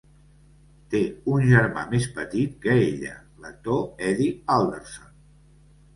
[0.93, 1.01] Té
[1.33, 3.13] un germà més petit que ella,
[3.45, 5.17] l'actor Eddie Alderson.